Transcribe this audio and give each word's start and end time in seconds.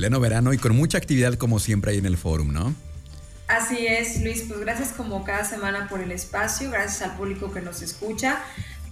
Pleno 0.00 0.18
verano 0.18 0.54
y 0.54 0.56
con 0.56 0.74
mucha 0.74 0.96
actividad 0.96 1.34
como 1.34 1.58
siempre 1.58 1.92
ahí 1.92 1.98
en 1.98 2.06
el 2.06 2.16
forum, 2.16 2.54
¿no? 2.54 2.74
Así 3.48 3.86
es, 3.86 4.22
Luis, 4.22 4.44
pues 4.48 4.58
gracias 4.60 4.92
como 4.92 5.24
cada 5.24 5.44
semana 5.44 5.90
por 5.90 6.00
el 6.00 6.10
espacio, 6.10 6.70
gracias 6.70 7.02
al 7.02 7.18
público 7.18 7.52
que 7.52 7.60
nos 7.60 7.82
escucha. 7.82 8.40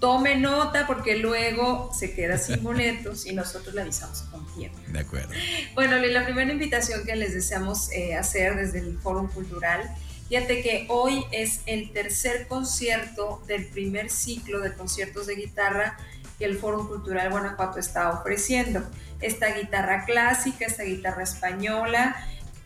Tome 0.01 0.37
nota 0.37 0.87
porque 0.87 1.17
luego 1.17 1.91
se 1.99 2.13
queda 2.13 2.37
sin 2.37 2.63
boletos 2.63 3.25
y 3.25 3.33
nosotros 3.33 3.75
le 3.75 3.81
avisamos 3.81 4.21
con 4.31 4.47
tiempo. 4.55 4.79
De 4.87 4.99
acuerdo. 4.99 5.31
Bueno, 5.75 5.97
la 5.97 6.27
primera 6.27 6.53
invitación 6.53 7.03
que 7.07 7.17
les 7.17 7.33
deseamos 7.33 7.91
eh, 7.93 8.15
hacer 8.15 8.57
desde 8.57 8.81
el 8.81 8.99
Foro 8.99 9.31
Cultural, 9.33 9.91
fíjate 10.29 10.61
que 10.61 10.85
hoy 10.91 11.25
es 11.33 11.61
el 11.65 11.91
tercer 11.93 12.49
concierto 12.49 13.43
del 13.47 13.65
primer 13.65 14.11
ciclo 14.11 14.61
de 14.61 14.75
conciertos 14.75 15.27
de 15.27 15.37
guitarra 15.37 15.97
que 16.39 16.45
el 16.45 16.59
Foro 16.59 16.87
Cultural 16.89 17.31
Guanajuato 17.31 17.79
está 17.79 18.11
ofreciendo. 18.11 18.83
Esta 19.21 19.49
guitarra 19.49 20.05
clásica, 20.05 20.67
esta 20.67 20.85
guitarra 20.85 21.25
española, 21.25 22.17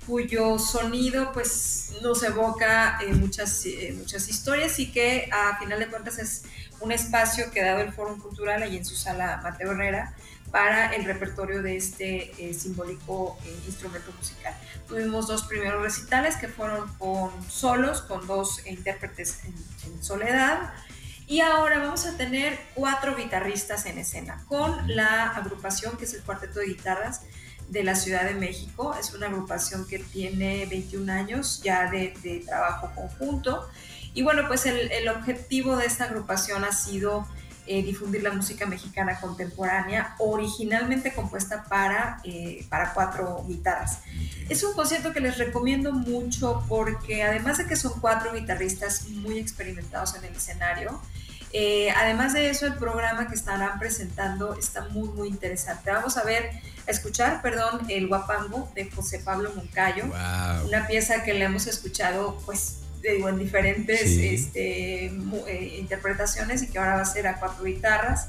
cuyo 0.06 0.58
sonido 0.58 1.32
pues 1.32 1.92
nos 2.02 2.22
evoca 2.22 2.98
eh, 3.02 3.12
muchas, 3.14 3.64
eh, 3.66 3.94
muchas 3.96 4.28
historias 4.28 4.78
y 4.78 4.90
que 4.90 5.30
a 5.32 5.58
final 5.58 5.78
de 5.78 5.86
cuentas 5.88 6.18
es 6.18 6.42
un 6.80 6.90
espacio 6.92 7.50
que 7.52 7.62
ha 7.62 7.66
dado 7.66 7.80
el 7.80 7.92
Foro 7.92 8.18
Cultural 8.18 8.62
allí 8.62 8.76
en 8.76 8.84
su 8.84 8.96
sala 8.96 9.40
Mateo 9.42 9.72
Herrera 9.72 10.14
para 10.50 10.94
el 10.94 11.04
repertorio 11.04 11.62
de 11.62 11.76
este 11.76 12.32
eh, 12.38 12.52
simbólico 12.52 13.38
instrumento 13.66 14.12
musical. 14.18 14.54
Tuvimos 14.86 15.26
dos 15.26 15.44
primeros 15.44 15.80
recitales 15.80 16.36
que 16.36 16.48
fueron 16.48 16.86
con 16.98 17.30
solos, 17.48 18.02
con 18.02 18.26
dos 18.26 18.66
intérpretes 18.66 19.38
en 19.44 20.02
soledad, 20.02 20.74
y 21.32 21.40
ahora 21.40 21.78
vamos 21.78 22.04
a 22.04 22.14
tener 22.18 22.60
cuatro 22.74 23.16
guitarristas 23.16 23.86
en 23.86 23.96
escena 23.96 24.44
con 24.48 24.94
la 24.94 25.30
agrupación 25.30 25.96
que 25.96 26.04
es 26.04 26.12
el 26.12 26.20
Cuarteto 26.20 26.60
de 26.60 26.66
Guitarras 26.66 27.22
de 27.70 27.82
la 27.82 27.94
Ciudad 27.94 28.24
de 28.24 28.34
México. 28.34 28.94
Es 29.00 29.14
una 29.14 29.28
agrupación 29.28 29.86
que 29.88 29.98
tiene 29.98 30.66
21 30.66 31.10
años 31.10 31.62
ya 31.64 31.90
de, 31.90 32.44
trabajo 32.44 32.90
conjunto. 32.94 33.66
Y 34.12 34.20
bueno, 34.20 34.42
pues 34.46 34.66
el, 34.66 35.08
objetivo 35.08 35.74
de 35.76 35.86
esta 35.86 36.04
agrupación 36.04 36.64
ha 36.64 36.72
sido 36.72 37.26
eh, 37.66 37.82
difundir 37.82 38.22
la 38.22 38.32
música 38.32 38.66
mexicana 38.66 39.18
contemporánea, 39.18 40.16
originalmente 40.18 41.14
compuesta 41.14 41.64
para, 41.64 42.20
eh, 42.24 42.66
para 42.68 42.92
cuatro 42.92 43.42
guitarras. 43.48 44.00
Es 44.50 44.62
un 44.64 44.74
concierto 44.74 45.14
que 45.14 45.20
les 45.20 45.38
recomiendo 45.38 45.92
mucho 45.92 46.62
porque 46.68 47.22
además 47.22 47.56
de 47.56 47.64
que 47.64 47.76
son 47.76 47.98
cuatro 48.02 48.34
guitarristas 48.34 49.08
muy 49.08 49.38
experimentados 49.38 50.14
en 50.16 50.24
el 50.24 50.34
escenario, 50.34 51.00
eh, 51.52 51.90
además 51.90 52.32
de 52.32 52.48
eso, 52.48 52.66
el 52.66 52.74
programa 52.74 53.28
que 53.28 53.34
estarán 53.34 53.78
presentando 53.78 54.54
está 54.56 54.88
muy, 54.88 55.08
muy 55.10 55.28
interesante. 55.28 55.90
Vamos 55.90 56.16
a 56.16 56.24
ver, 56.24 56.50
a 56.86 56.90
escuchar, 56.90 57.42
perdón, 57.42 57.82
el 57.88 58.08
Guapango 58.08 58.70
de 58.74 58.90
José 58.90 59.18
Pablo 59.18 59.52
Moncayo, 59.54 60.04
una 60.66 60.86
pieza 60.86 61.22
que 61.24 61.34
le 61.34 61.44
hemos 61.44 61.66
escuchado, 61.66 62.38
pues, 62.46 62.78
digo, 63.02 63.28
en 63.28 63.38
diferentes 63.38 64.02
este, 64.02 65.06
eh, 65.06 65.76
interpretaciones 65.78 66.62
y 66.62 66.68
que 66.68 66.78
ahora 66.78 66.94
va 66.96 67.02
a 67.02 67.06
ser 67.06 67.26
a 67.26 67.38
cuatro 67.38 67.64
guitarras. 67.64 68.28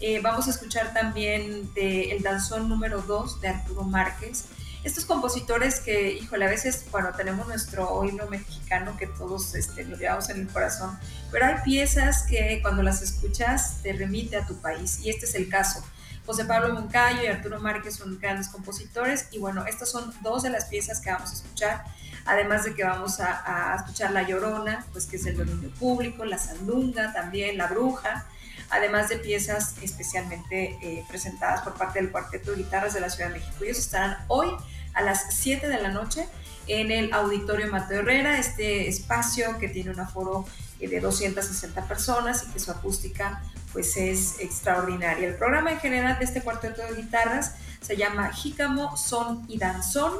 Eh, 0.00 0.20
vamos 0.20 0.48
a 0.48 0.50
escuchar 0.50 0.92
también 0.92 1.72
de 1.74 2.10
El 2.10 2.22
Danzón 2.22 2.68
número 2.68 3.02
2 3.02 3.40
de 3.40 3.48
Arturo 3.48 3.84
Márquez 3.84 4.46
estos 4.84 5.06
compositores 5.06 5.80
que, 5.80 6.12
híjole, 6.12 6.44
a 6.44 6.48
veces, 6.48 6.84
bueno, 6.90 7.10
tenemos 7.16 7.48
nuestro 7.48 8.04
himno 8.04 8.26
mexicano 8.28 8.96
que 8.98 9.06
todos 9.06 9.54
este, 9.54 9.84
lo 9.84 9.96
llevamos 9.96 10.28
en 10.28 10.40
el 10.40 10.48
corazón, 10.48 10.98
pero 11.32 11.46
hay 11.46 11.54
piezas 11.64 12.24
que 12.28 12.60
cuando 12.60 12.82
las 12.82 13.00
escuchas 13.00 13.78
te 13.82 13.94
remite 13.94 14.36
a 14.36 14.46
tu 14.46 14.60
país 14.60 15.00
y 15.00 15.08
este 15.08 15.24
es 15.24 15.34
el 15.34 15.48
caso. 15.48 15.82
José 16.26 16.44
Pablo 16.44 16.74
Moncayo 16.74 17.22
y 17.22 17.26
Arturo 17.26 17.60
Márquez 17.60 17.96
son 17.96 18.18
grandes 18.18 18.48
compositores 18.48 19.28
y 19.30 19.38
bueno, 19.38 19.64
estas 19.66 19.90
son 19.90 20.12
dos 20.22 20.42
de 20.42 20.50
las 20.50 20.66
piezas 20.66 21.00
que 21.00 21.10
vamos 21.10 21.30
a 21.30 21.34
escuchar, 21.34 21.84
además 22.26 22.64
de 22.64 22.74
que 22.74 22.84
vamos 22.84 23.20
a, 23.20 23.76
escuchar 23.76 24.10
La 24.10 24.22
Llorona, 24.22 24.86
pues 24.92 25.06
que 25.06 25.16
es 25.16 25.24
el 25.26 25.36
dominio 25.36 25.70
público, 25.70 26.26
La 26.26 26.38
Sandunga 26.38 27.12
también, 27.12 27.56
La 27.56 27.68
Bruja, 27.68 28.26
además 28.70 29.08
de 29.08 29.16
piezas 29.16 29.74
especialmente 29.82 30.78
eh, 30.82 31.04
presentadas 31.08 31.62
por 31.62 31.74
parte 31.74 32.00
del 32.00 32.10
Cuarteto 32.10 32.52
de 32.52 32.58
Guitarras 32.58 32.94
de 32.94 33.00
la 33.00 33.10
Ciudad 33.10 33.30
de 33.30 33.38
México. 33.38 33.64
Ellos 33.64 33.78
estarán 33.78 34.18
hoy 34.28 34.48
a 34.94 35.02
las 35.02 35.34
7 35.34 35.68
de 35.68 35.80
la 35.80 35.88
noche 35.88 36.26
en 36.66 36.90
el 36.90 37.12
Auditorio 37.12 37.70
Mateo 37.70 38.00
Herrera, 38.00 38.38
este 38.38 38.88
espacio 38.88 39.58
que 39.58 39.68
tiene 39.68 39.90
un 39.90 40.00
aforo 40.00 40.46
eh, 40.80 40.88
de 40.88 41.00
260 41.00 41.86
personas 41.86 42.44
y 42.48 42.52
que 42.52 42.58
su 42.58 42.70
acústica 42.70 43.42
pues 43.72 43.96
es 43.96 44.40
extraordinaria. 44.40 45.28
El 45.28 45.34
programa 45.34 45.72
en 45.72 45.80
general 45.80 46.18
de 46.18 46.24
este 46.24 46.40
cuarteto 46.42 46.82
de 46.82 46.94
guitarras 46.94 47.56
se 47.80 47.96
llama 47.96 48.32
Jícamo, 48.32 48.96
Son 48.96 49.44
y 49.48 49.58
Danzón. 49.58 50.12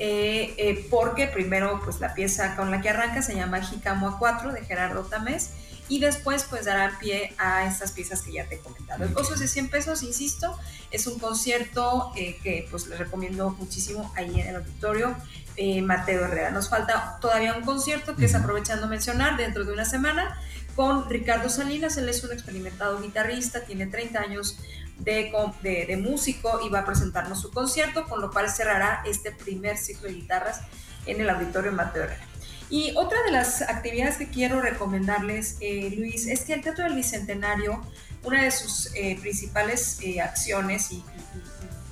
Eh, 0.00 0.88
porque 0.90 1.28
primero 1.28 1.80
pues 1.84 2.00
la 2.00 2.14
pieza 2.14 2.56
con 2.56 2.72
la 2.72 2.80
que 2.80 2.88
arranca 2.88 3.22
se 3.22 3.36
llama 3.36 3.62
Jícamo 3.62 4.18
A4 4.18 4.50
de 4.50 4.64
Gerardo 4.64 5.02
Tamés 5.02 5.50
y 5.88 6.00
después 6.00 6.44
pues 6.48 6.64
dará 6.64 6.98
pie 6.98 7.34
a 7.38 7.66
estas 7.66 7.92
piezas 7.92 8.22
que 8.22 8.32
ya 8.32 8.46
te 8.46 8.56
he 8.56 8.58
comentado. 8.58 9.04
El 9.04 9.12
costo 9.12 9.34
es 9.34 9.40
de 9.40 9.48
100 9.48 9.68
pesos, 9.68 10.02
insisto, 10.02 10.58
es 10.90 11.06
un 11.06 11.18
concierto 11.18 12.12
eh, 12.16 12.38
que 12.42 12.66
pues 12.70 12.86
les 12.86 12.98
recomiendo 12.98 13.50
muchísimo 13.50 14.12
ahí 14.16 14.40
en 14.40 14.48
el 14.48 14.56
auditorio 14.56 15.14
eh, 15.56 15.82
Mateo 15.82 16.24
Herrera. 16.24 16.50
Nos 16.50 16.68
falta 16.68 17.18
todavía 17.20 17.54
un 17.54 17.64
concierto 17.64 18.16
que 18.16 18.24
es 18.24 18.34
aprovechando 18.34 18.88
mencionar 18.88 19.36
dentro 19.36 19.64
de 19.64 19.72
una 19.72 19.84
semana 19.84 20.38
con 20.74 21.08
Ricardo 21.08 21.48
Salinas, 21.48 21.96
él 21.98 22.08
es 22.08 22.24
un 22.24 22.32
experimentado 22.32 23.00
guitarrista, 23.00 23.60
tiene 23.60 23.86
30 23.86 24.18
años 24.18 24.58
de, 24.98 25.30
de, 25.62 25.86
de 25.86 25.96
músico 25.96 26.60
y 26.64 26.68
va 26.68 26.80
a 26.80 26.84
presentarnos 26.84 27.40
su 27.40 27.50
concierto, 27.50 28.06
con 28.06 28.20
lo 28.20 28.30
cual 28.30 28.50
cerrará 28.50 29.02
este 29.06 29.30
primer 29.30 29.76
ciclo 29.76 30.08
de 30.08 30.14
guitarras 30.14 30.62
en 31.06 31.20
el 31.20 31.30
auditorio 31.30 31.70
Mateo 31.70 32.04
Herrera. 32.04 32.26
Y 32.70 32.92
otra 32.96 33.22
de 33.24 33.32
las 33.32 33.62
actividades 33.62 34.16
que 34.16 34.28
quiero 34.28 34.60
recomendarles, 34.60 35.56
eh, 35.60 35.92
Luis, 35.96 36.26
es 36.26 36.42
que 36.44 36.54
el 36.54 36.62
Teatro 36.62 36.84
del 36.84 36.94
Bicentenario, 36.94 37.80
una 38.22 38.42
de 38.42 38.50
sus 38.50 38.90
eh, 38.94 39.18
principales 39.20 39.98
eh, 40.02 40.20
acciones 40.20 40.90
y, 40.92 41.04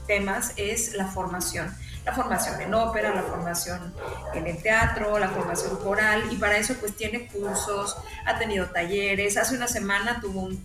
temas 0.06 0.53
es 0.56 0.94
la 0.94 1.06
formación 1.06 1.72
la 2.04 2.12
formación 2.12 2.60
en 2.60 2.74
ópera, 2.74 3.14
la 3.14 3.22
formación 3.22 3.94
en 4.34 4.46
el 4.46 4.60
teatro, 4.60 5.18
la 5.18 5.28
formación 5.28 5.76
coral 5.76 6.24
y 6.30 6.36
para 6.36 6.56
eso 6.58 6.74
pues 6.80 6.96
tiene 6.96 7.28
cursos, 7.28 7.96
ha 8.26 8.38
tenido 8.38 8.66
talleres, 8.66 9.36
hace 9.36 9.56
una 9.56 9.68
semana 9.68 10.20
tuvo 10.20 10.41
un, 10.41 10.64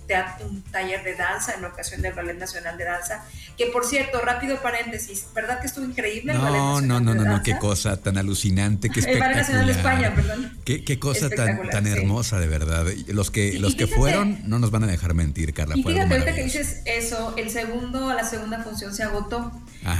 un 0.50 0.64
taller 0.72 1.04
de 1.04 1.16
danza 1.16 1.54
en 1.56 1.66
ocasión 1.66 2.02
del 2.02 2.14
Ballet 2.14 2.38
Nacional 2.38 2.78
de 2.78 2.86
Danza, 2.86 3.24
que 3.56 3.68
por 3.68 3.86
cierto, 3.86 4.20
rápido 4.22 4.62
paréntesis, 4.62 5.28
¿verdad 5.36 5.60
que 5.60 5.68
estuvo 5.68 5.86
increíble 5.86 6.34
el 6.34 6.40
Ballet 6.40 6.58
Nacional 6.58 6.88
No, 6.88 7.00
no, 7.00 7.14
no, 7.14 7.24
no, 7.24 7.44
qué 7.44 7.58
cosa 7.60 7.98
tan 7.98 8.18
alucinante, 8.18 8.90
qué 8.90 9.02
espectacular. 9.02 9.32
El 9.32 9.36
Ballet 9.36 9.48
Nacional 9.48 9.66
de 9.68 9.72
España, 9.74 10.16
perdón. 10.16 10.58
Qué, 10.66 11.00
cosa 11.00 11.30
tan, 11.30 11.70
tan 11.70 11.86
hermosa 11.86 12.40
de 12.40 12.48
verdad. 12.48 12.86
Los 13.08 13.30
que, 13.30 13.60
los 13.60 13.76
que 13.76 13.88
fueron 13.88 14.40
no 14.46 14.60
nos 14.60 14.72
van 14.72 14.84
a 14.86 14.88
dejar 14.88 15.14
mentir, 15.14 15.54
Carla. 15.54 15.76
Y 15.78 15.84
fíjate 15.84 16.14
ahorita 16.14 16.34
que 16.34 16.44
dices 16.44 16.82
eso, 16.86 17.36
el 17.38 17.50
segundo, 17.50 18.14
la 18.14 18.24
segunda 18.24 18.64
función 18.64 18.94
se 18.94 19.04
agotó. 19.04 19.52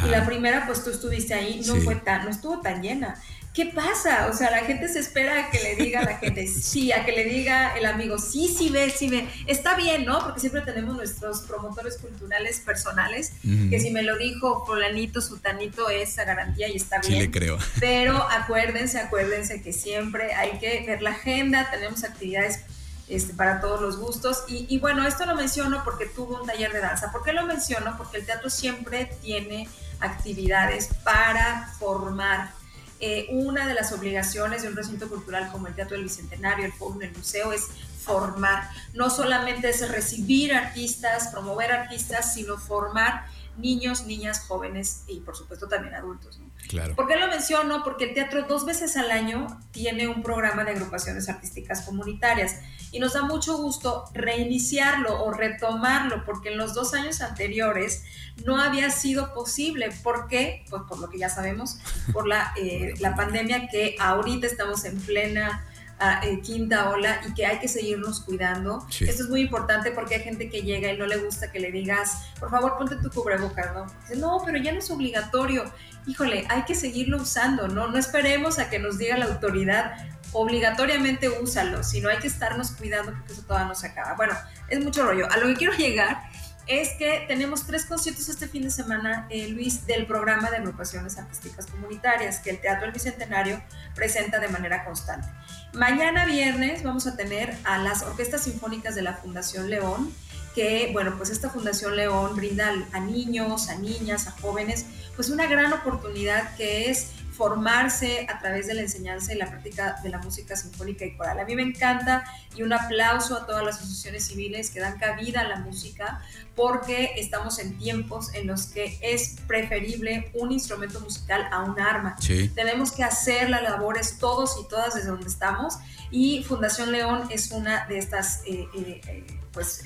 Y 0.06 0.10
la 0.10 0.26
primera, 0.26 0.66
pues 0.66 0.84
tú 0.84 0.90
estuviste 0.90 1.27
ahí, 1.34 1.62
no 1.66 1.76
fue 1.78 1.96
tan, 1.96 2.26
no 2.26 2.32
estuvo 2.32 2.60
tan 2.62 2.82
llena. 2.82 3.16
¿Qué 3.58 3.66
pasa? 3.66 4.28
O 4.28 4.36
sea, 4.36 4.52
la 4.52 4.60
gente 4.60 4.88
se 4.88 5.00
espera 5.00 5.48
a 5.48 5.50
que 5.50 5.60
le 5.60 5.76
diga 5.76 6.02
a 6.02 6.06
la 6.06 6.18
gente 6.20 6.46
sí, 6.62 6.92
a 6.92 7.04
que 7.06 7.12
le 7.12 7.26
diga 7.26 7.76
el 7.76 7.88
amigo 7.88 8.20
sí, 8.20 8.48
sí 8.56 8.70
ve, 8.70 8.92
sí 8.92 9.10
ve. 9.10 9.28
Está 9.48 9.76
bien, 9.76 10.06
¿no? 10.06 10.20
Porque 10.20 10.40
siempre 10.40 10.62
tenemos 10.62 10.96
nuestros 10.96 11.42
promotores 11.42 11.98
culturales 11.98 12.60
personales, 12.60 13.34
que 13.42 13.80
si 13.80 13.90
me 13.90 14.04
lo 14.04 14.16
dijo 14.16 14.64
fulanito, 14.68 15.22
sutanito, 15.22 15.90
esa 15.90 16.24
garantía 16.24 16.68
y 16.68 16.76
está 16.76 17.00
bien. 17.00 17.14
Sí 17.14 17.20
le 17.20 17.32
creo. 17.32 17.58
Pero 17.80 18.16
acuérdense, 18.30 19.00
acuérdense 19.00 19.60
que 19.64 19.74
siempre 19.74 20.36
hay 20.36 20.60
que 20.60 20.84
ver 20.86 21.02
la 21.02 21.10
agenda, 21.10 21.68
tenemos 21.72 22.04
actividades 22.04 22.60
este, 23.08 23.34
para 23.34 23.62
todos 23.62 23.82
los 23.82 23.98
gustos. 23.98 24.44
Y, 24.48 24.80
bueno, 24.80 25.08
esto 25.08 25.26
lo 25.26 25.36
menciono 25.36 25.84
porque 25.84 26.06
tuvo 26.06 26.42
un 26.42 26.48
taller 26.48 26.74
de 26.74 26.80
danza. 26.80 27.12
¿Por 27.12 27.24
qué 27.24 27.34
lo 27.34 27.46
menciono? 27.46 27.96
Porque 27.98 28.18
el 28.18 28.26
teatro 28.26 28.50
siempre 28.50 29.06
tiene 29.22 29.70
actividades 30.00 30.90
para 31.04 31.74
formar. 31.80 32.52
Eh, 33.00 33.28
una 33.30 33.68
de 33.68 33.76
las 33.76 33.92
obligaciones 33.92 34.64
de 34.64 34.70
un 34.70 34.76
recinto 34.76 35.08
cultural 35.08 35.52
como 35.52 35.68
el 35.68 35.76
Teatro 35.76 35.96
del 35.96 36.06
Bicentenario, 36.06 36.66
el 36.66 36.74
Foro, 36.74 37.00
el 37.00 37.16
museo, 37.16 37.54
es 37.54 37.68
formar. 38.02 38.70
No 38.94 39.12
solamente 39.12 39.70
es 39.70 39.88
recibir 39.92 40.56
artistas, 40.56 41.28
promover 41.28 41.72
artistas, 41.72 42.34
sino 42.34 42.58
formar 42.58 43.28
niños, 43.58 44.06
niñas, 44.06 44.46
jóvenes 44.48 45.04
y 45.08 45.20
por 45.22 45.36
supuesto 45.36 45.68
también 45.68 45.96
adultos. 45.96 46.40
Claro. 46.68 46.96
¿Por 46.96 47.08
qué 47.08 47.18
lo 47.18 47.28
menciono? 47.28 47.84
Porque 47.84 48.06
el 48.06 48.14
teatro 48.14 48.44
dos 48.44 48.66
veces 48.66 48.98
al 48.98 49.12
año 49.12 49.48
tiene 49.72 50.08
un 50.08 50.22
programa 50.22 50.64
de 50.64 50.72
agrupaciones 50.72 51.30
artísticas 51.30 51.82
comunitarias 51.82 52.60
y 52.92 53.00
nos 53.00 53.14
da 53.14 53.24
mucho 53.24 53.58
gusto 53.58 54.06
reiniciarlo 54.14 55.24
o 55.24 55.32
retomarlo 55.32 56.24
porque 56.26 56.50
en 56.50 56.58
los 56.58 56.74
dos 56.74 56.94
años 56.94 57.22
anteriores 57.22 58.04
no 58.46 58.62
había 58.62 58.90
sido 58.92 59.34
posible. 59.34 59.90
¿Por 60.04 60.28
qué? 60.28 60.66
Pues 60.70 60.84
por 60.88 61.00
lo 61.00 61.10
que 61.10 61.18
ya 61.18 61.30
sabemos, 61.30 61.80
por 62.14 62.28
la, 62.28 62.54
eh, 62.58 62.94
la 63.00 63.16
pandemia 63.16 63.68
que 63.68 63.96
ahorita 64.00 64.48
estamos 64.48 64.86
en 64.86 65.00
plena 65.00 65.67
eh, 66.00 66.42
quinta 66.42 66.90
ola 66.90 67.22
y 67.28 67.34
que 67.34 67.46
hay 67.46 67.60
que 67.60 67.68
seguirnos 67.68 68.22
cuidando. 68.22 68.86
Esto 69.00 69.24
es 69.24 69.30
muy 69.30 69.42
importante 69.42 69.92
porque 69.92 70.16
hay 70.16 70.22
gente 70.22 70.50
que 70.50 70.62
llega 70.62 70.92
y 70.92 70.98
no 70.98 71.08
le 71.08 71.18
gusta 71.18 71.52
que 71.52 71.60
le 71.60 71.72
digas, 71.72 72.28
por 72.40 72.52
favor, 72.52 72.78
ponte 72.78 72.98
tu 72.98 73.10
cubrebocas, 73.10 73.74
¿no? 73.74 73.88
Dice, 74.02 74.16
no, 74.18 74.42
pero 74.46 74.58
ya 74.60 74.72
no 74.72 74.80
es 74.80 74.92
obligatorio. 74.92 75.64
Híjole, 76.06 76.46
hay 76.50 76.64
que 76.64 76.76
seguirlo 76.76 77.18
usando, 77.18 77.68
¿no? 77.68 77.88
No 77.88 77.98
esperemos 77.98 78.60
a 78.60 78.70
que 78.70 78.78
nos 78.78 78.98
diga 78.98 79.18
la 79.18 79.26
autoridad, 79.26 79.94
obligatoriamente 80.34 81.30
úsalo, 81.30 81.84
sino 81.84 82.10
hay 82.10 82.18
que 82.18 82.28
estarnos 82.28 82.72
cuidando 82.72 83.14
porque 83.14 83.34
eso 83.34 83.42
todavía 83.42 83.70
no 83.70 83.76
se 83.76 83.88
acaba. 83.88 84.14
Bueno, 84.14 84.34
es 84.70 84.84
mucho 84.84 85.04
rollo. 85.04 85.28
A 85.32 85.38
lo 85.38 85.48
que 85.48 85.56
quiero 85.56 85.74
llegar 85.74 86.30
es 86.68 86.90
que 86.94 87.24
tenemos 87.28 87.66
tres 87.66 87.86
conciertos 87.86 88.28
este 88.30 88.48
fin 88.48 88.64
de 88.64 88.70
semana, 88.70 89.28
eh, 89.30 89.48
Luis, 89.48 89.86
del 89.88 90.06
programa 90.06 90.52
de 90.52 90.58
agrupaciones 90.58 91.18
artísticas 91.18 91.66
comunitarias 91.68 92.40
que 92.40 92.50
el 92.50 92.60
Teatro 92.60 92.84
del 92.84 92.92
Bicentenario 92.92 93.62
presenta 93.96 94.40
de 94.40 94.50
manera 94.50 94.84
constante. 94.84 95.28
Mañana 95.74 96.26
viernes 96.26 96.84
vamos 96.84 97.08
a 97.08 97.16
tener 97.16 97.56
a 97.64 97.78
las 97.78 98.04
orquestas 98.04 98.44
sinfónicas 98.44 98.96
de 98.96 99.02
la 99.02 99.14
Fundación 99.14 99.70
León, 99.70 100.14
que, 100.56 100.90
bueno, 100.92 101.16
pues 101.18 101.30
esta 101.30 101.50
Fundación 101.50 101.96
León 101.96 102.36
brinda 102.36 102.74
a 102.92 103.00
niños, 103.00 103.70
a 103.70 103.76
niñas, 103.76 104.28
a 104.28 104.32
jóvenes, 104.32 104.86
pues 105.16 105.30
una 105.30 105.48
gran 105.48 105.72
oportunidad 105.72 106.56
que 106.56 106.90
es 106.90 107.12
formarse 107.38 108.26
a 108.30 108.40
través 108.40 108.66
de 108.66 108.74
la 108.74 108.82
enseñanza 108.82 109.34
y 109.34 109.38
la 109.38 109.48
práctica 109.48 110.00
de 110.02 110.10
la 110.10 110.18
música 110.18 110.56
sinfónica 110.56 111.06
y 111.06 111.16
coral. 111.16 111.40
A 111.40 111.46
mí 111.46 111.56
me 111.56 111.62
encanta 111.62 112.24
y 112.56 112.64
un 112.64 112.74
aplauso 112.74 113.38
a 113.38 113.46
todas 113.46 113.64
las 113.64 113.76
asociaciones 113.76 114.26
civiles 114.26 114.72
que 114.72 114.80
dan 114.80 114.98
cabida 114.98 115.42
a 115.42 115.48
la 115.48 115.58
música 115.58 116.22
porque 116.56 117.12
estamos 117.18 117.60
en 117.60 117.78
tiempos 117.78 118.34
en 118.34 118.48
los 118.48 118.66
que 118.66 118.98
es 119.02 119.36
preferible 119.46 120.32
un 120.34 120.52
instrumento 120.52 121.00
musical 121.00 121.48
a 121.52 121.64
un 121.64 121.80
arma. 121.80 122.18
Tenemos 122.56 122.92
que 122.92 123.04
hacer 123.04 123.50
las 123.52 123.62
labores 123.62 124.18
todos 124.18 124.58
y 124.60 124.68
todas 124.68 124.96
desde 124.96 125.10
donde 125.10 125.28
estamos 125.28 125.76
y 126.10 126.44
Fundación 126.44 126.92
León 126.92 127.28
es 127.30 127.52
una 127.52 127.86
de 127.86 128.00
estas 128.00 128.42
eh, 128.46 128.68
eh, 128.76 129.02
eh, 129.08 129.28
pues 129.52 129.84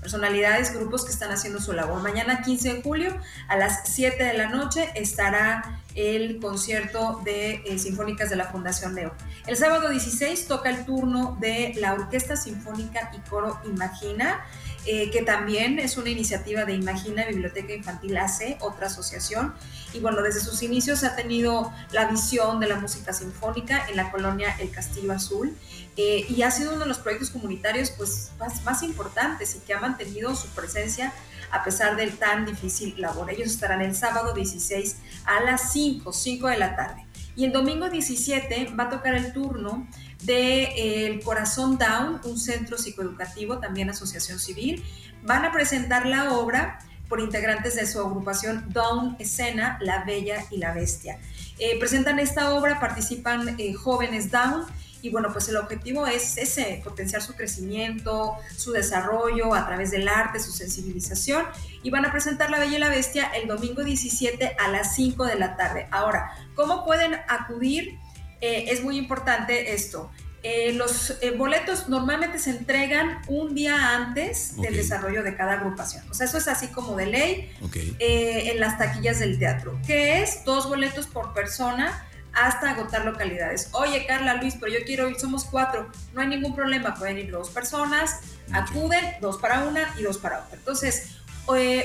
personalidades, 0.00 0.74
grupos 0.74 1.04
que 1.04 1.12
están 1.12 1.30
haciendo 1.32 1.60
su 1.60 1.72
labor. 1.72 2.02
Mañana 2.02 2.42
15 2.42 2.74
de 2.74 2.82
julio 2.82 3.16
a 3.48 3.56
las 3.56 3.88
7 3.88 4.22
de 4.22 4.34
la 4.34 4.48
noche 4.48 4.90
estará 4.94 5.80
el 5.94 6.38
concierto 6.40 7.20
de 7.24 7.62
eh, 7.66 7.78
Sinfónicas 7.78 8.30
de 8.30 8.36
la 8.36 8.44
Fundación 8.44 8.94
Leo. 8.94 9.12
El 9.46 9.56
sábado 9.56 9.88
16 9.88 10.46
toca 10.46 10.70
el 10.70 10.84
turno 10.84 11.36
de 11.40 11.74
la 11.76 11.94
Orquesta 11.94 12.36
Sinfónica 12.36 13.10
y 13.14 13.28
Coro 13.28 13.58
Imagina. 13.64 14.44
Eh, 14.88 15.10
que 15.10 15.22
también 15.22 15.80
es 15.80 15.96
una 15.96 16.10
iniciativa 16.10 16.64
de 16.64 16.74
Imagina 16.74 17.26
Biblioteca 17.26 17.74
Infantil 17.74 18.16
AC, 18.16 18.56
otra 18.60 18.86
asociación. 18.86 19.52
Y 19.92 19.98
bueno, 19.98 20.22
desde 20.22 20.38
sus 20.38 20.62
inicios 20.62 21.02
ha 21.02 21.16
tenido 21.16 21.72
la 21.90 22.06
visión 22.06 22.60
de 22.60 22.68
la 22.68 22.76
música 22.76 23.12
sinfónica 23.12 23.84
en 23.88 23.96
la 23.96 24.12
colonia 24.12 24.54
El 24.60 24.70
Castillo 24.70 25.12
Azul 25.12 25.56
eh, 25.96 26.26
y 26.28 26.42
ha 26.42 26.52
sido 26.52 26.70
uno 26.70 26.80
de 26.82 26.86
los 26.86 26.98
proyectos 26.98 27.30
comunitarios 27.30 27.90
pues, 27.90 28.30
más, 28.38 28.62
más 28.62 28.84
importantes 28.84 29.56
y 29.56 29.58
que 29.58 29.74
ha 29.74 29.80
mantenido 29.80 30.36
su 30.36 30.46
presencia 30.50 31.12
a 31.50 31.64
pesar 31.64 31.96
del 31.96 32.16
tan 32.16 32.46
difícil 32.46 32.94
labor. 32.98 33.30
Ellos 33.30 33.48
estarán 33.48 33.82
el 33.82 33.94
sábado 33.94 34.34
16 34.34 34.98
a 35.24 35.40
las 35.40 35.72
5, 35.72 36.12
5 36.12 36.46
de 36.46 36.58
la 36.58 36.76
tarde. 36.76 37.05
Y 37.36 37.44
el 37.44 37.52
domingo 37.52 37.90
17 37.90 38.72
va 38.78 38.84
a 38.84 38.88
tocar 38.88 39.14
el 39.14 39.32
turno 39.34 39.86
de 40.24 40.64
eh, 40.64 41.06
El 41.06 41.22
Corazón 41.22 41.76
Down, 41.76 42.20
un 42.24 42.38
centro 42.38 42.78
psicoeducativo, 42.78 43.58
también 43.58 43.90
asociación 43.90 44.38
civil. 44.38 44.82
Van 45.22 45.44
a 45.44 45.52
presentar 45.52 46.06
la 46.06 46.32
obra 46.32 46.78
por 47.08 47.20
integrantes 47.20 47.76
de 47.76 47.86
su 47.86 48.00
agrupación 48.00 48.64
Down 48.72 49.16
Escena, 49.18 49.78
La 49.80 50.04
Bella 50.04 50.44
y 50.50 50.56
la 50.56 50.72
Bestia. 50.72 51.18
Eh, 51.58 51.78
presentan 51.78 52.18
esta 52.18 52.54
obra, 52.54 52.80
participan 52.80 53.54
eh, 53.58 53.74
jóvenes 53.74 54.30
Down 54.30 54.64
y 55.02 55.10
bueno, 55.10 55.32
pues 55.32 55.48
el 55.48 55.56
objetivo 55.56 56.06
es 56.06 56.36
ese, 56.36 56.80
potenciar 56.84 57.22
su 57.22 57.34
crecimiento, 57.34 58.34
su 58.56 58.72
desarrollo 58.72 59.54
a 59.54 59.66
través 59.66 59.90
del 59.90 60.08
arte, 60.08 60.40
su 60.40 60.52
sensibilización. 60.52 61.44
Y 61.82 61.90
van 61.90 62.04
a 62.04 62.12
presentar 62.12 62.50
La 62.50 62.58
Bella 62.58 62.76
y 62.76 62.80
la 62.80 62.88
Bestia 62.88 63.30
el 63.34 63.48
domingo 63.48 63.84
17 63.84 64.56
a 64.58 64.68
las 64.68 64.94
5 64.94 65.24
de 65.24 65.36
la 65.36 65.56
tarde. 65.56 65.86
Ahora, 65.90 66.32
¿cómo 66.54 66.84
pueden 66.84 67.14
acudir? 67.28 67.98
Eh, 68.40 68.66
es 68.68 68.82
muy 68.82 68.98
importante 68.98 69.72
esto. 69.72 70.10
Eh, 70.42 70.72
los 70.74 71.16
eh, 71.22 71.32
boletos 71.32 71.88
normalmente 71.88 72.38
se 72.38 72.50
entregan 72.50 73.20
un 73.26 73.54
día 73.54 73.96
antes 73.96 74.56
del 74.60 74.76
desarrollo 74.76 75.22
de 75.22 75.34
cada 75.34 75.54
agrupación. 75.54 76.08
O 76.10 76.14
sea, 76.14 76.26
eso 76.26 76.38
es 76.38 76.46
así 76.46 76.68
como 76.68 76.94
de 76.94 77.06
ley 77.06 77.52
en 77.98 78.60
las 78.60 78.78
taquillas 78.78 79.18
del 79.18 79.38
teatro, 79.38 79.78
que 79.86 80.22
es 80.22 80.44
dos 80.44 80.68
boletos 80.68 81.06
por 81.06 81.34
persona 81.34 82.06
hasta 82.36 82.70
agotar 82.70 83.04
localidades. 83.04 83.70
Oye, 83.72 84.06
Carla, 84.06 84.34
Luis, 84.34 84.56
pero 84.60 84.70
yo 84.70 84.84
quiero 84.84 85.08
ir, 85.08 85.18
somos 85.18 85.44
cuatro, 85.44 85.90
no 86.12 86.20
hay 86.20 86.28
ningún 86.28 86.54
problema, 86.54 86.94
pueden 86.94 87.18
ir 87.18 87.30
dos 87.30 87.48
personas, 87.48 88.20
acuden, 88.52 89.16
dos 89.20 89.38
para 89.38 89.64
una 89.64 89.94
y 89.98 90.02
dos 90.02 90.18
para 90.18 90.40
otra. 90.40 90.58
Entonces, 90.58 91.16
hoy, 91.46 91.82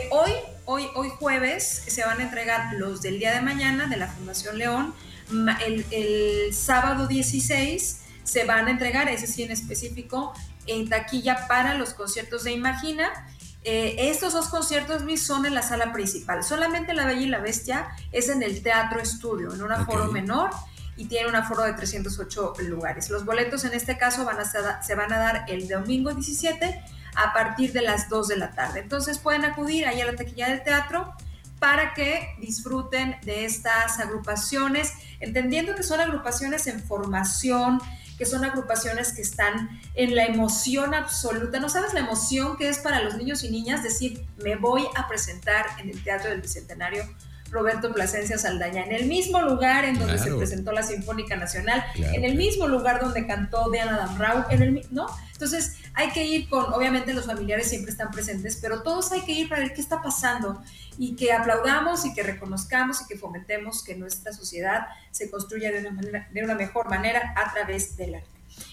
hoy, 0.65 0.87
hoy 0.93 1.09
jueves 1.17 1.83
se 1.87 2.03
van 2.03 2.19
a 2.19 2.23
entregar 2.23 2.73
los 2.73 3.01
del 3.01 3.17
día 3.17 3.33
de 3.33 3.41
mañana 3.41 3.87
de 3.87 3.95
la 3.95 4.07
Fundación 4.07 4.57
León, 4.57 4.93
el, 5.65 5.85
el 5.91 6.53
sábado 6.53 7.07
16 7.07 8.01
se 8.23 8.43
van 8.43 8.67
a 8.67 8.71
entregar, 8.71 9.07
ese 9.07 9.27
sí 9.27 9.43
en 9.43 9.51
específico, 9.51 10.33
en 10.67 10.89
taquilla 10.89 11.47
para 11.47 11.75
los 11.75 11.93
conciertos 11.93 12.43
de 12.43 12.51
Imagina 12.51 13.09
eh, 13.63 14.09
estos 14.09 14.33
dos 14.33 14.47
conciertos, 14.47 15.03
Luis, 15.03 15.23
son 15.23 15.45
en 15.45 15.53
la 15.53 15.61
sala 15.61 15.93
principal. 15.93 16.43
Solamente 16.43 16.93
La 16.93 17.05
Bella 17.05 17.21
y 17.21 17.27
la 17.27 17.39
Bestia 17.39 17.89
es 18.11 18.29
en 18.29 18.41
el 18.41 18.63
Teatro 18.63 18.99
Estudio, 18.99 19.53
en 19.53 19.61
un 19.61 19.71
aforo 19.71 20.11
menor 20.11 20.49
y 20.97 21.05
tiene 21.05 21.29
un 21.29 21.35
aforo 21.35 21.63
de 21.63 21.73
308 21.73 22.53
lugares. 22.67 23.09
Los 23.09 23.25
boletos 23.25 23.63
en 23.63 23.73
este 23.73 23.97
caso 23.97 24.25
van 24.25 24.39
a, 24.39 24.45
se 24.45 24.95
van 24.95 25.13
a 25.13 25.17
dar 25.17 25.45
el 25.47 25.67
domingo 25.67 26.13
17 26.13 26.83
a 27.15 27.33
partir 27.33 27.71
de 27.73 27.81
las 27.81 28.09
2 28.09 28.29
de 28.29 28.37
la 28.37 28.51
tarde. 28.51 28.79
Entonces 28.79 29.17
pueden 29.17 29.45
acudir 29.45 29.85
ahí 29.85 30.01
a 30.01 30.05
la 30.05 30.15
taquilla 30.15 30.49
del 30.49 30.63
teatro 30.63 31.13
para 31.59 31.93
que 31.93 32.35
disfruten 32.39 33.17
de 33.23 33.45
estas 33.45 33.99
agrupaciones, 33.99 34.93
entendiendo 35.19 35.75
que 35.75 35.83
son 35.83 35.99
agrupaciones 35.99 36.65
en 36.65 36.81
formación, 36.81 37.79
que 38.21 38.27
son 38.27 38.45
agrupaciones 38.45 39.13
que 39.13 39.23
están 39.23 39.81
en 39.95 40.13
la 40.13 40.25
emoción 40.25 40.93
absoluta. 40.93 41.59
No 41.59 41.69
sabes 41.69 41.91
la 41.95 42.01
emoción 42.01 42.55
que 42.55 42.69
es 42.69 42.77
para 42.77 43.01
los 43.01 43.17
niños 43.17 43.43
y 43.43 43.49
niñas 43.49 43.81
decir, 43.81 44.27
me 44.43 44.55
voy 44.57 44.83
a 44.95 45.07
presentar 45.07 45.65
en 45.79 45.89
el 45.89 46.03
Teatro 46.03 46.29
del 46.29 46.39
Bicentenario 46.39 47.03
Roberto 47.49 47.91
Plasencia 47.91 48.37
Saldaña, 48.37 48.83
en 48.83 48.91
el 48.91 49.07
mismo 49.07 49.41
lugar 49.41 49.85
en 49.85 49.97
donde 49.97 50.19
se 50.19 50.35
presentó 50.35 50.71
la 50.71 50.83
Sinfónica 50.83 51.35
Nacional, 51.35 51.83
en 51.95 52.23
el 52.23 52.35
mismo 52.35 52.67
lugar 52.67 53.01
donde 53.01 53.25
cantó 53.25 53.71
Diana 53.71 53.97
Damrau, 53.97 54.45
en 54.51 54.61
el, 54.61 54.87
¿no? 54.91 55.07
Entonces 55.33 55.77
hay 56.01 56.09
que 56.09 56.25
ir 56.25 56.49
con, 56.49 56.73
obviamente 56.73 57.13
los 57.13 57.27
familiares 57.27 57.69
siempre 57.69 57.91
están 57.91 58.11
presentes, 58.11 58.57
pero 58.61 58.81
todos 58.81 59.11
hay 59.11 59.21
que 59.21 59.31
ir 59.31 59.47
para 59.47 59.61
ver 59.61 59.73
qué 59.73 59.81
está 59.81 60.01
pasando 60.01 60.61
y 60.97 61.15
que 61.15 61.31
aplaudamos 61.31 62.05
y 62.05 62.13
que 62.13 62.23
reconozcamos 62.23 63.01
y 63.01 63.07
que 63.07 63.17
fomentemos 63.17 63.83
que 63.83 63.95
nuestra 63.95 64.33
sociedad 64.33 64.87
se 65.11 65.29
construya 65.29 65.71
de 65.71 65.87
una, 65.87 66.55
mejor 66.55 66.89
manera 66.89 67.33
a 67.37 67.53
través 67.53 67.95
del 67.97 68.15
arte. 68.15 68.27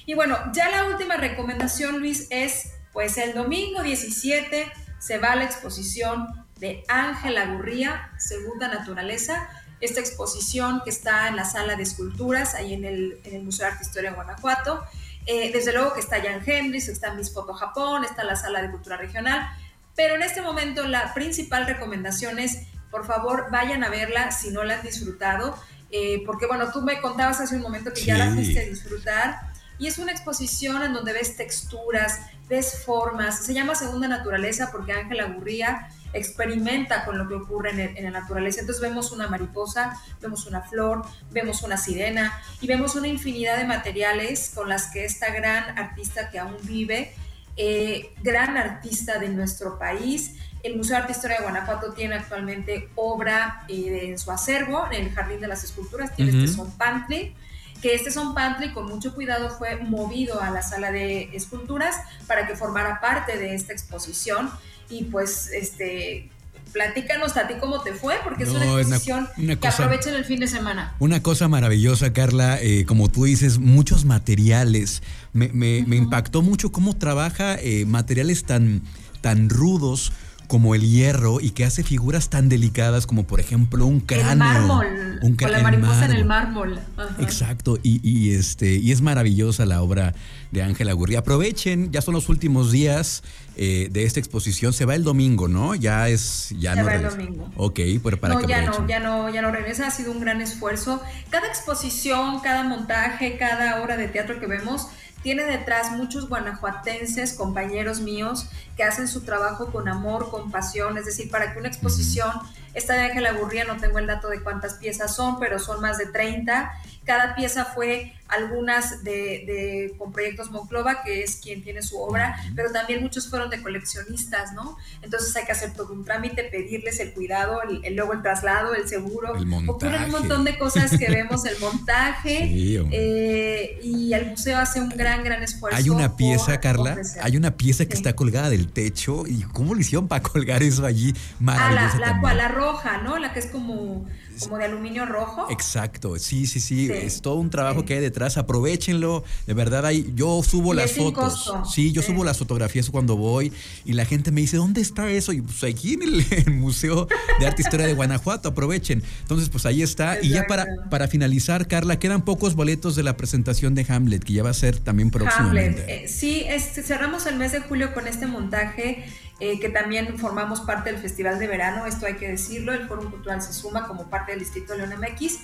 Y 0.06 0.14
bueno, 0.14 0.36
ya 0.52 0.70
la 0.70 0.84
última 0.84 1.16
recomendación, 1.16 1.98
Luis, 1.98 2.26
es 2.30 2.72
pues 2.92 3.18
el 3.18 3.34
domingo 3.34 3.82
17 3.82 4.72
se 4.98 5.18
va 5.18 5.32
a 5.32 5.36
la 5.36 5.44
exposición 5.44 6.26
de 6.58 6.82
Ángela 6.88 7.46
Gurría, 7.46 8.10
Segunda 8.18 8.68
Naturaleza. 8.68 9.48
Esta 9.80 10.00
exposición 10.00 10.80
que 10.82 10.90
está 10.90 11.28
en 11.28 11.36
la 11.36 11.44
sala 11.44 11.76
de 11.76 11.84
esculturas, 11.84 12.54
ahí 12.54 12.74
en 12.74 12.84
el, 12.84 13.20
Museo 13.44 13.66
de 13.66 13.72
Arte 13.72 13.84
e 13.84 13.86
Historia 13.86 14.10
de 14.10 14.16
Guanajuato. 14.16 14.82
Eh, 15.26 15.50
desde 15.52 15.72
luego 15.72 15.94
que 15.94 16.00
está 16.00 16.20
Jan 16.22 16.42
Hendrix, 16.44 16.88
está 16.88 17.12
Miss 17.12 17.32
Foto 17.32 17.52
Japón, 17.52 18.04
está 18.04 18.24
la 18.24 18.36
sala 18.36 18.62
de 18.62 18.70
cultura 18.70 18.96
regional. 18.96 19.48
Pero 19.94 20.14
en 20.14 20.22
este 20.22 20.42
momento 20.42 20.86
la 20.86 21.12
principal 21.12 21.66
recomendación 21.66 22.38
es, 22.38 22.66
por 22.90 23.06
favor, 23.06 23.48
vayan 23.50 23.84
a 23.84 23.90
verla 23.90 24.30
si 24.30 24.50
no 24.50 24.64
la 24.64 24.74
han 24.74 24.82
disfrutado. 24.82 25.56
Eh, 25.90 26.22
porque 26.26 26.46
bueno, 26.46 26.70
tú 26.70 26.82
me 26.82 27.00
contabas 27.00 27.40
hace 27.40 27.56
un 27.56 27.62
momento 27.62 27.92
que 27.92 28.02
ya 28.02 28.16
la 28.16 28.30
fuiste 28.30 28.60
a 28.60 28.64
disfrutar. 28.64 29.40
Y 29.78 29.86
es 29.86 29.98
una 29.98 30.12
exposición 30.12 30.82
en 30.82 30.92
donde 30.92 31.12
ves 31.12 31.36
texturas, 31.36 32.20
ves 32.48 32.82
formas. 32.84 33.44
Se 33.44 33.54
llama 33.54 33.74
Segunda 33.74 34.08
Naturaleza 34.08 34.70
porque 34.72 34.92
Ángela 34.92 35.26
Gurría 35.26 35.88
experimenta 36.12 37.04
con 37.04 37.18
lo 37.18 37.28
que 37.28 37.34
ocurre 37.34 37.70
en, 37.96 38.04
la 38.04 38.10
naturaleza. 38.10 38.60
Entonces 38.60 38.82
vemos 38.82 39.12
una 39.12 39.28
mariposa, 39.28 40.00
vemos 40.20 40.46
una 40.46 40.62
flor, 40.62 41.02
vemos 41.30 41.62
una 41.62 41.76
sirena 41.76 42.40
y 42.60 42.66
vemos 42.66 42.94
una 42.94 43.08
infinidad 43.08 43.58
de 43.58 43.64
materiales 43.64 44.52
con 44.54 44.68
las 44.68 44.88
que 44.88 45.04
esta 45.04 45.30
gran 45.30 45.78
artista 45.78 46.30
que 46.30 46.38
aún 46.38 46.56
vive, 46.62 47.14
eh, 47.56 48.14
gran 48.22 48.56
artista 48.56 49.18
de 49.18 49.28
nuestro 49.28 49.78
país, 49.78 50.34
el 50.62 50.76
Museo 50.76 50.96
de 50.96 51.02
Arte 51.02 51.12
e 51.12 51.16
Historia 51.16 51.36
de 51.38 51.42
Guanajuato 51.44 51.92
tiene 51.92 52.16
actualmente 52.16 52.88
obra 52.96 53.64
eh, 53.68 54.08
en 54.08 54.18
su 54.18 54.30
acervo, 54.30 54.86
en 54.90 55.06
el 55.06 55.12
Jardín 55.12 55.40
de 55.40 55.48
las 55.48 55.64
Esculturas, 55.64 56.14
tiene 56.16 56.44
este 56.44 56.56
son 56.56 56.70
pantry, 56.72 57.34
que 57.80 57.94
este 57.94 58.10
son 58.10 58.34
pantry 58.34 58.72
con 58.72 58.86
mucho 58.86 59.14
cuidado 59.14 59.50
fue 59.50 59.76
movido 59.76 60.40
a 60.40 60.50
la 60.50 60.62
sala 60.62 60.90
de 60.90 61.30
esculturas 61.32 61.96
para 62.26 62.46
que 62.46 62.56
formara 62.56 63.00
parte 63.00 63.38
de 63.38 63.54
esta 63.54 63.72
exposición 63.72 64.50
y 64.90 65.04
pues 65.04 65.50
este 65.52 66.30
platícanos 66.72 67.36
a 67.36 67.48
ti 67.48 67.54
cómo 67.60 67.80
te 67.82 67.94
fue, 67.94 68.16
porque 68.22 68.44
es 68.44 68.50
una 68.50 68.64
exposición 68.64 69.28
que 69.36 69.68
aprovechen 69.68 70.14
el 70.14 70.24
fin 70.24 70.40
de 70.40 70.48
semana. 70.48 70.94
Una 70.98 71.22
cosa 71.22 71.48
maravillosa, 71.48 72.12
Carla, 72.12 72.60
eh, 72.60 72.84
como 72.86 73.08
tú 73.08 73.24
dices, 73.24 73.58
muchos 73.58 74.04
materiales. 74.04 75.02
Me, 75.32 75.48
me, 75.48 75.84
me 75.86 75.96
impactó 75.96 76.42
mucho 76.42 76.70
cómo 76.70 76.96
trabaja 76.96 77.56
eh, 77.56 77.84
materiales 77.86 78.44
tan, 78.44 78.82
tan 79.20 79.48
rudos 79.48 80.12
como 80.48 80.74
el 80.74 80.80
hierro 80.80 81.40
y 81.40 81.50
que 81.50 81.64
hace 81.64 81.84
figuras 81.84 82.30
tan 82.30 82.48
delicadas 82.48 83.06
como 83.06 83.24
por 83.24 83.38
ejemplo 83.38 83.86
un 83.86 84.00
cráneo. 84.00 84.32
El 84.32 84.38
mármol. 84.38 85.18
Un 85.20 85.36
con 85.36 85.52
la 85.52 85.60
mariposa 85.60 86.06
en 86.06 86.12
el 86.12 86.24
mármol. 86.24 86.80
Exacto. 87.20 87.78
Y, 87.82 88.32
este, 88.32 88.76
y 88.76 88.90
es 88.90 89.02
maravillosa 89.02 89.66
la 89.66 89.82
obra 89.82 90.14
de 90.50 90.62
Ángela 90.62 90.94
Gurri. 90.94 91.16
Aprovechen, 91.16 91.92
ya 91.92 92.00
son 92.00 92.14
los 92.14 92.30
últimos 92.30 92.72
días 92.72 93.22
eh, 93.56 93.88
de 93.90 94.04
esta 94.04 94.20
exposición. 94.20 94.72
Se 94.72 94.86
va 94.86 94.94
el 94.94 95.04
domingo, 95.04 95.48
¿no? 95.48 95.74
Ya 95.74 96.08
es. 96.08 96.54
Ya 96.58 96.74
Se 96.74 96.82
va 96.82 96.94
el 96.94 97.02
domingo. 97.02 97.50
Ok, 97.56 97.80
pero 98.02 98.18
para 98.18 98.34
no, 98.34 98.48
ya 98.48 98.62
no, 98.62 98.86
ya 98.88 99.00
no, 99.00 99.28
ya 99.28 99.42
no 99.42 99.50
regresa. 99.50 99.86
Ha 99.86 99.90
sido 99.90 100.12
un 100.12 100.20
gran 100.20 100.40
esfuerzo. 100.40 101.02
Cada 101.28 101.46
exposición, 101.46 102.40
cada 102.40 102.62
montaje, 102.64 103.36
cada 103.36 103.82
obra 103.82 103.98
de 103.98 104.08
teatro 104.08 104.40
que 104.40 104.46
vemos 104.46 104.88
tiene 105.22 105.44
detrás 105.44 105.92
muchos 105.92 106.28
guanajuatenses, 106.28 107.32
compañeros 107.32 108.00
míos, 108.00 108.48
que 108.78 108.84
hacen 108.84 109.08
su 109.08 109.22
trabajo 109.22 109.72
con 109.72 109.88
amor, 109.88 110.30
con 110.30 110.52
pasión, 110.52 110.96
es 110.98 111.04
decir, 111.04 111.28
para 111.32 111.52
que 111.52 111.58
una 111.58 111.66
exposición, 111.66 112.30
esta 112.74 112.92
de 112.92 113.00
Ángela 113.00 113.32
Gurría, 113.32 113.64
no 113.64 113.76
tengo 113.76 113.98
el 113.98 114.06
dato 114.06 114.28
de 114.28 114.40
cuántas 114.40 114.74
piezas 114.74 115.16
son, 115.16 115.40
pero 115.40 115.58
son 115.58 115.80
más 115.80 115.98
de 115.98 116.06
30, 116.06 116.72
cada 117.08 117.34
pieza 117.34 117.64
fue 117.64 118.12
algunas 118.28 119.02
de, 119.02 119.94
con 119.96 120.12
proyectos 120.12 120.50
Monclova, 120.50 121.02
que 121.02 121.22
es 121.22 121.36
quien 121.36 121.62
tiene 121.62 121.80
su 121.80 121.98
obra, 121.98 122.36
pero 122.54 122.70
también 122.70 123.00
muchos 123.00 123.30
fueron 123.30 123.48
de 123.48 123.62
coleccionistas, 123.62 124.52
¿no? 124.52 124.76
Entonces 125.00 125.34
hay 125.34 125.46
que 125.46 125.52
hacer 125.52 125.72
todo 125.72 125.94
un 125.94 126.04
trámite, 126.04 126.44
pedirles 126.44 127.00
el 127.00 127.14
cuidado, 127.14 127.60
el, 127.62 127.96
luego 127.96 128.12
el 128.12 128.20
traslado, 128.20 128.74
el 128.74 128.86
seguro, 128.86 129.34
el 129.36 129.46
montaje. 129.46 130.04
un 130.04 130.10
montón 130.10 130.44
de 130.44 130.58
cosas 130.58 130.98
que 130.98 131.08
vemos, 131.08 131.46
el 131.46 131.58
montaje, 131.58 132.40
eh, 132.92 133.80
y 133.82 134.12
el 134.12 134.26
museo 134.26 134.58
hace 134.58 134.82
un 134.82 134.90
gran, 134.90 135.24
gran 135.24 135.42
esfuerzo. 135.42 135.78
Hay 135.78 135.88
una 135.88 136.14
pieza, 136.14 136.60
Carla, 136.60 136.98
hay 137.22 137.38
una 137.38 137.56
pieza 137.56 137.86
que 137.86 137.94
está 137.94 138.14
colgada 138.14 138.50
del 138.50 138.70
techo, 138.70 139.26
y 139.26 139.40
¿cómo 139.54 139.74
lo 139.74 139.80
hicieron 139.80 140.06
para 140.06 140.22
colgar 140.30 140.62
eso 140.62 140.84
allí? 140.84 141.14
Maravillosa 141.40 141.96
ah, 142.04 142.20
la, 142.22 142.34
la, 142.34 142.48
roja, 142.48 142.98
¿no? 142.98 143.18
La 143.18 143.32
que 143.32 143.38
es 143.38 143.46
como 143.46 144.06
como 144.38 144.58
de 144.58 144.64
aluminio 144.64 145.06
rojo. 145.06 145.46
Exacto, 145.50 146.18
sí, 146.18 146.46
sí, 146.46 146.60
sí, 146.60 146.88
es 147.06 147.20
todo 147.22 147.36
un 147.36 147.50
trabajo 147.50 147.84
que 147.84 147.94
hay 147.94 148.00
detrás 148.00 148.36
aprovechenlo. 148.36 149.24
De 149.46 149.54
verdad, 149.54 149.86
hay, 149.86 150.12
yo 150.14 150.42
subo 150.42 150.74
las 150.74 150.92
fotos. 150.92 151.52
Sí, 151.72 151.92
yo 151.92 152.02
subo 152.02 152.24
las 152.24 152.38
fotografías 152.38 152.90
cuando 152.90 153.16
voy 153.16 153.52
y 153.84 153.92
la 153.92 154.04
gente 154.04 154.30
me 154.30 154.40
dice, 154.40 154.56
¿dónde 154.56 154.80
está 154.80 155.10
eso? 155.10 155.32
Y 155.32 155.42
pues 155.42 155.62
aquí 155.64 155.94
en 155.94 156.02
el, 156.02 156.50
Museo 156.58 157.06
de 157.38 157.46
Arte 157.46 157.62
e 157.62 157.64
Historia 157.64 157.86
de 157.86 157.94
Guanajuato, 157.94 158.50
aprovechen. 158.50 159.02
Entonces, 159.22 159.48
pues 159.48 159.66
ahí 159.66 159.82
está. 159.82 160.20
Y 160.20 160.30
ya 160.30 160.46
para, 160.46 160.66
para 160.90 161.08
finalizar, 161.08 161.66
Carla, 161.68 161.98
quedan 161.98 162.22
pocos 162.22 162.54
boletos 162.54 162.96
de 162.96 163.02
la 163.02 163.16
presentación 163.16 163.74
de 163.74 163.86
Hamlet, 163.88 164.24
que 164.24 164.34
ya 164.34 164.42
va 164.42 164.50
a 164.50 164.54
ser 164.54 164.78
también 164.78 165.10
próximamente. 165.10 165.82
Hamlet, 165.82 166.04
eh, 166.04 166.08
sí, 166.08 166.46
cerramos 166.82 167.26
el 167.26 167.36
mes 167.36 167.52
de 167.52 167.60
julio 167.60 167.92
con 167.94 168.06
este 168.06 168.26
montaje. 168.26 169.04
Eh, 169.40 169.60
que 169.60 169.68
también 169.68 170.18
formamos 170.18 170.62
parte 170.62 170.90
del 170.90 171.00
Festival 171.00 171.38
de 171.38 171.46
Verano, 171.46 171.86
esto 171.86 172.06
hay 172.06 172.14
que 172.14 172.26
decirlo, 172.26 172.72
el 172.72 172.88
Foro 172.88 173.08
Cultural 173.08 173.40
se 173.40 173.52
suma 173.52 173.86
como 173.86 174.10
parte 174.10 174.32
del 174.32 174.40
Distrito 174.40 174.74
León 174.74 174.90
MX 174.98 175.38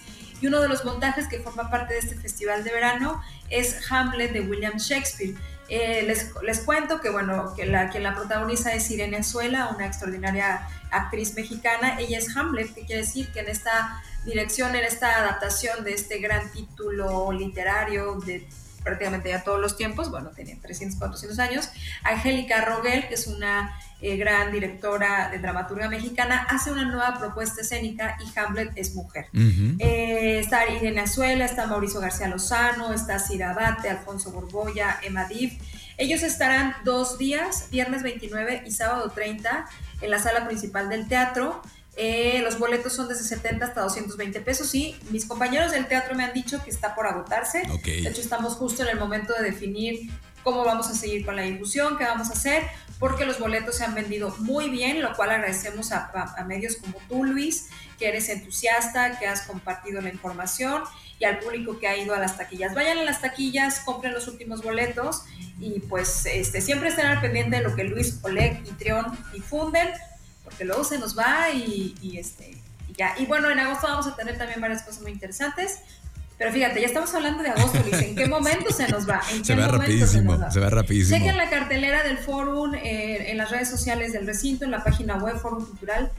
y 0.45 0.47
uno 0.47 0.61
de 0.61 0.69
los 0.69 0.85
montajes 0.85 1.27
que 1.27 1.39
forma 1.39 1.71
parte 1.71 1.95
de 1.95 2.01
este 2.01 2.17
festival 2.17 2.65
de 2.65 2.71
verano 2.71 3.23
es 3.49 3.91
Hamlet 3.91 4.31
de 4.31 4.43
William 4.43 4.77
Shakespeare. 4.77 5.35
Eh, 5.71 6.03
les, 6.07 6.35
les, 6.43 6.61
cuento 6.61 7.01
que, 7.01 7.09
bueno, 7.09 7.55
que 7.57 7.65
la, 7.65 7.89
quien 7.89 8.03
la 8.03 8.15
protagoniza 8.15 8.75
es 8.75 8.91
Irene 8.91 9.17
Azuela, 9.17 9.71
una 9.75 9.87
extraordinaria 9.87 10.69
actriz 10.91 11.35
mexicana. 11.35 11.99
Ella 11.99 12.19
es 12.19 12.37
Hamlet, 12.37 12.75
que 12.75 12.85
quiere 12.85 13.01
decir 13.01 13.33
que 13.33 13.41
en 13.41 13.49
esta 13.49 14.03
dirección, 14.27 14.77
en 14.77 14.85
esta 14.85 15.19
adaptación 15.19 15.83
de 15.83 15.95
este 15.95 16.19
gran 16.19 16.53
título 16.53 17.33
literario 17.33 18.17
de 18.27 18.47
prácticamente 18.85 19.31
ya 19.31 19.43
todos 19.43 19.61
los 19.61 19.77
tiempos, 19.77 20.11
bueno, 20.11 20.31
tenía 20.31 20.57
300, 20.61 20.99
400 20.99 21.39
años, 21.41 21.71
Angélica 22.03 22.65
Rogel, 22.65 23.09
que 23.09 23.15
es 23.15 23.27
una 23.27 23.77
eh, 24.01 24.17
gran 24.17 24.53
directora 24.53 25.31
de 25.31 25.39
dramaturga 25.39 25.89
mexicana, 25.89 26.47
hace 26.51 26.71
una 26.71 26.85
nueva 26.85 27.19
propuesta 27.19 27.63
escénica 27.63 28.19
y 28.21 28.39
Hamlet 28.39 28.73
es 28.77 28.95
mujer. 28.95 29.27
Eh, 29.33 30.41
está 30.41 30.69
Irene 30.69 31.01
Azuela, 31.01 31.47
está 31.47 31.67
Mauricio 31.67 32.01
García 32.01 32.29
Lozano, 32.29 32.93
está 32.93 33.19
Cira 33.19 33.51
Abate, 33.51 33.89
Alfonso 33.89 34.31
Borboya, 34.31 35.01
Emma 35.03 35.25
Div. 35.25 35.59
Ellos 35.97 36.23
estarán 36.23 36.75
dos 36.85 37.19
días, 37.19 37.69
viernes 37.71 38.03
29 38.03 38.65
y 38.67 38.71
sábado 38.73 39.11
30, 39.11 39.67
en 40.03 40.11
la 40.11 40.19
sala 40.19 40.47
principal 40.47 40.91
del 40.91 41.09
teatro. 41.09 41.63
Eh, 41.97 42.41
los 42.43 42.59
boletos 42.59 42.93
son 42.93 43.09
desde 43.09 43.25
70 43.25 43.67
hasta 43.67 43.83
220 43.83 44.41
pesos 44.41 44.75
y 44.75 44.97
mis 45.11 45.27
compañeros 45.27 45.71
del 45.71 45.87
teatro 45.87 46.15
me 46.15 46.25
han 46.25 46.33
dicho 46.33 46.63
que 46.65 46.71
está 46.71 46.95
por 46.95 47.07
agotarse. 47.07 47.63
De 47.85 48.09
hecho, 48.09 48.21
estamos 48.21 48.55
justo 48.55 48.83
en 48.83 48.89
el 48.89 48.99
momento 48.99 49.33
de 49.35 49.45
definir 49.45 50.11
cómo 50.43 50.65
vamos 50.65 50.89
a 50.89 50.95
seguir 50.95 51.25
con 51.25 51.37
la 51.37 51.43
difusión, 51.43 51.97
qué 51.97 52.05
vamos 52.05 52.29
a 52.31 52.33
hacer, 52.33 52.65
porque 52.99 53.25
los 53.25 53.39
boletos 53.39 53.77
se 53.77 53.85
han 53.85 53.95
vendido 53.95 54.35
muy 54.41 54.69
bien, 54.69 55.01
lo 55.01 55.15
cual 55.15 55.31
agradecemos 55.31 55.93
a, 55.93 56.11
a 56.37 56.45
medios 56.45 56.77
como 56.77 56.99
tú, 57.09 57.25
Luis, 57.25 57.69
que 57.99 58.09
eres 58.09 58.29
entusiasta, 58.29 59.19
que 59.19 59.27
has 59.27 59.43
compartido 59.43 60.01
la 60.01 60.11
información 60.11 60.83
y 61.19 61.25
al 61.25 61.39
público 61.39 61.79
que 61.79 61.87
ha 61.87 61.97
ido 61.97 62.15
a 62.15 62.19
las 62.19 62.37
taquillas. 62.37 62.75
Vayan 62.75 62.99
a 62.99 63.05
las 63.05 63.21
taquillas, 63.21 63.81
compren 63.81 64.13
los 64.13 64.29
últimos 64.29 64.63
boletos 64.63 65.23
y 65.61 65.81
pues 65.81 66.27
este, 66.27 66.61
siempre 66.61 66.89
estén 66.89 67.07
al 67.07 67.21
pendiente 67.21 67.57
de 67.57 67.63
lo 67.63 67.75
que 67.75 67.85
Luis, 67.85 68.19
Oleg 68.23 68.63
y 68.67 68.73
Trión 68.73 69.07
difunden 69.33 69.89
porque 70.45 70.65
luego 70.65 70.85
se 70.85 70.99
nos 70.99 71.19
va 71.19 71.51
y, 71.51 72.17
este, 72.17 72.57
y 72.89 72.93
ya. 72.97 73.15
Y 73.19 73.27
bueno, 73.27 73.51
en 73.51 73.59
agosto 73.59 73.87
vamos 73.87 74.07
a 74.07 74.15
tener 74.15 74.39
también 74.39 74.61
varias 74.61 74.83
cosas 74.83 75.03
muy 75.03 75.13
interesantes. 75.13 75.79
Pero 76.37 76.53
fíjate, 76.53 76.81
ya 76.81 76.89
estamos 76.89 77.15
hablando 77.15 77.43
de 77.43 77.51
agosto, 77.51 77.79
Luis. 77.79 78.03
¿En 78.03 78.17
qué 78.17 78.27
momento 78.27 78.73
se 78.73 78.89
nos 78.89 79.09
va? 79.09 79.23
¿En 79.33 79.45
se 79.45 79.55
va 79.55 79.69
rapidísimo, 79.69 80.51
se, 80.51 80.59
va 80.61 80.69
rapidísimo. 80.69 81.17
Chequen 81.17 81.37
la 81.37 81.49
cartelera 81.49 82.03
del 82.03 82.19
Fórum 82.19 82.75
eh, 82.75 83.31
en 83.31 83.39
las 83.39 83.51
redes 83.51 83.71
sociales 83.71 84.13
del 84.13 84.27
recinto, 84.27 84.65
en 84.65 84.73
la 84.73 84.83
página 84.83 85.17
web 85.17 85.39
Fórum 85.39 85.65
Cultural 85.65 86.11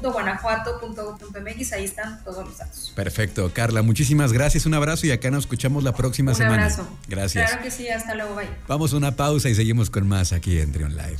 .guanajuato.gov.mx, 0.00 1.72
ahí 1.72 1.84
están 1.84 2.22
todos 2.24 2.46
los 2.46 2.58
datos. 2.58 2.92
Perfecto, 2.94 3.52
Carla, 3.52 3.82
muchísimas 3.82 4.32
gracias, 4.32 4.66
un 4.66 4.74
abrazo 4.74 5.06
y 5.06 5.10
acá 5.10 5.30
nos 5.30 5.44
escuchamos 5.44 5.84
la 5.84 5.92
próxima 5.92 6.34
semana. 6.34 6.54
Un 6.54 6.60
abrazo. 6.60 6.98
Gracias. 7.08 7.50
Claro 7.50 7.62
que 7.62 7.70
sí, 7.70 7.88
hasta 7.88 8.14
luego, 8.14 8.34
bye. 8.34 8.48
Vamos 8.68 8.92
a 8.92 8.96
una 8.96 9.16
pausa 9.16 9.48
y 9.48 9.54
seguimos 9.54 9.90
con 9.90 10.08
más 10.08 10.32
aquí 10.32 10.58
en 10.58 10.72
Trion 10.72 10.96
Live. 10.96 11.18